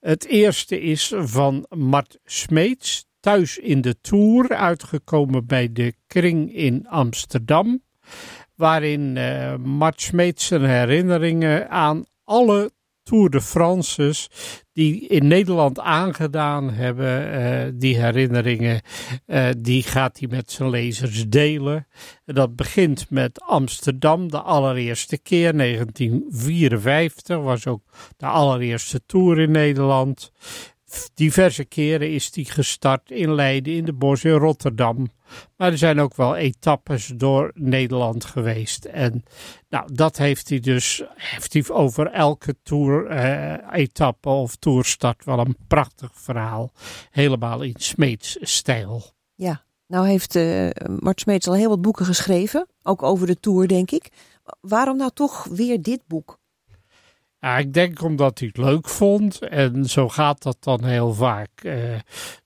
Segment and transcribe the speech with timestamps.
[0.00, 6.88] Het eerste is van Mart Smeets, Thuis in de Tour, uitgekomen bij de Kring in
[6.88, 7.82] Amsterdam.
[8.54, 12.70] Waarin uh, Mart Smeets zijn herinneringen aan alle
[13.02, 14.28] Tour de France's
[14.80, 17.40] die in Nederland aangedaan hebben.
[17.40, 18.80] Uh, die herinneringen,
[19.26, 21.86] uh, die gaat hij met zijn lezers delen.
[22.24, 27.82] Dat begint met Amsterdam, de allereerste keer, 1954, was ook
[28.16, 30.32] de allereerste Tour in Nederland.
[31.14, 35.10] Diverse keren is die gestart in Leiden, in de Bos, in Rotterdam.
[35.56, 38.84] Maar er zijn ook wel etappes door Nederland geweest.
[38.84, 39.24] En
[39.68, 46.10] nou, dat heeft hij dus heeft over elke tour-etappe eh, of toerstart wel een prachtig
[46.14, 46.72] verhaal.
[47.10, 49.02] Helemaal in Smeets stijl.
[49.34, 52.66] Ja, nou heeft uh, Mart Smeets al heel wat boeken geschreven.
[52.82, 54.08] Ook over de tour, denk ik.
[54.60, 56.39] Waarom nou toch weer dit boek?
[57.40, 59.38] Ja, ik denk omdat hij het leuk vond.
[59.38, 61.50] En zo gaat dat dan heel vaak.
[61.62, 61.98] Uh,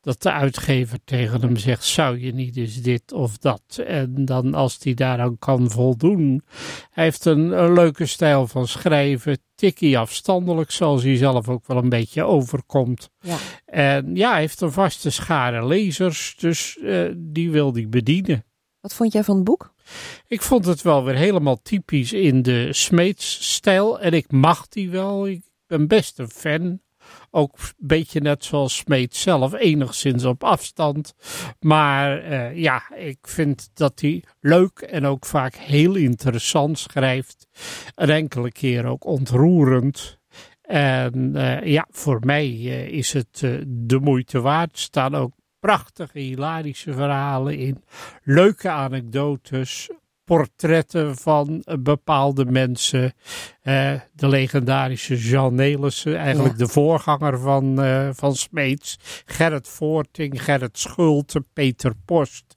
[0.00, 3.82] dat de uitgever tegen hem zegt: Zou je niet eens dit of dat?
[3.86, 6.42] En dan als hij daaraan kan voldoen.
[6.90, 9.38] Hij heeft een, een leuke stijl van schrijven.
[9.54, 13.10] Tikkie afstandelijk, zoals hij zelf ook wel een beetje overkomt.
[13.20, 13.36] Ja.
[13.64, 16.36] En ja, hij heeft een vaste schare lezers.
[16.38, 18.44] Dus uh, die wil hij bedienen.
[18.80, 19.71] Wat vond jij van het boek?
[20.26, 24.00] Ik vond het wel weer helemaal typisch in de Smeets-stijl.
[24.00, 25.28] En ik mag die wel.
[25.28, 26.80] Ik ben best een fan.
[27.30, 31.14] Ook een beetje net zoals Smeet zelf, enigszins op afstand.
[31.60, 37.46] Maar uh, ja, ik vind dat hij leuk en ook vaak heel interessant schrijft.
[37.94, 40.18] Een enkele keer ook ontroerend.
[40.62, 44.78] En uh, ja, voor mij uh, is het de moeite waard.
[44.78, 47.84] Staan ook prachtige, hilarische verhalen in.
[48.22, 49.90] Leuke anekdotes,
[50.24, 53.12] portretten van bepaalde mensen.
[53.62, 56.64] Uh, de legendarische Jean Nelissen, eigenlijk ja.
[56.64, 58.98] de voorganger van, uh, van Smeets.
[59.24, 62.56] Gerrit Voorting, Gerrit Schulte, Peter Post.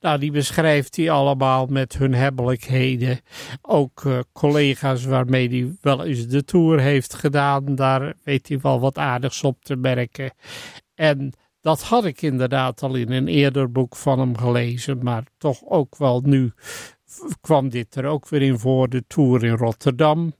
[0.00, 3.20] Nou, die beschrijft hij allemaal met hun hebbelijkheden.
[3.62, 7.74] Ook uh, collega's waarmee hij wel eens de tour heeft gedaan.
[7.74, 10.32] Daar weet hij wel wat aardigs op te merken.
[10.94, 11.32] En
[11.64, 15.96] dat had ik inderdaad al in een eerder boek van hem gelezen, maar toch ook
[15.96, 16.52] wel nu
[17.40, 20.34] kwam dit er ook weer in voor, de Tour in Rotterdam.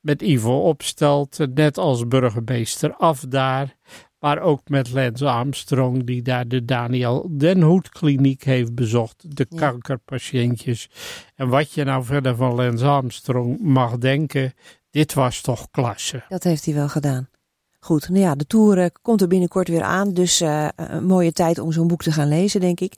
[0.00, 3.76] Met Ivo Opstelt, net als burgemeester af daar.
[4.18, 9.36] Maar ook met Lance Armstrong, die daar de Daniel Den Hoed kliniek heeft bezocht.
[9.36, 9.58] De ja.
[9.58, 10.90] kankerpatiëntjes.
[11.34, 14.52] En wat je nou verder van Lance Armstrong mag denken,
[14.90, 16.24] dit was toch klasse.
[16.28, 17.28] Dat heeft hij wel gedaan.
[17.84, 20.12] Goed, nou ja, de tour komt er binnenkort weer aan.
[20.12, 22.94] Dus uh, een mooie tijd om zo'n boek te gaan lezen, denk ik.